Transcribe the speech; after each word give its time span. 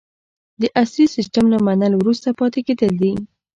د 0.61 0.63
عصري 0.81 1.05
سیستم 1.15 1.45
نه 1.53 1.57
منل 1.65 1.93
وروسته 1.97 2.29
پاتې 2.39 2.59
کیدل 2.67 2.91
دي. 3.01 3.13